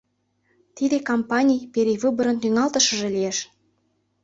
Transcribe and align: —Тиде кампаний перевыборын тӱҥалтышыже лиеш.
—Тиде 0.75 0.97
кампаний 1.09 1.61
перевыборын 1.73 2.37
тӱҥалтышыже 2.41 3.07
лиеш. 3.15 3.37